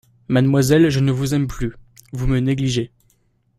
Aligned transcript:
Mademoiselle, 0.29 0.89
je 0.89 0.99
ne 0.99 1.11
vous 1.11 1.35
aime 1.35 1.45
plus; 1.45 1.75
vous 2.11 2.25
me 2.25 2.39
négligez. 2.39 2.91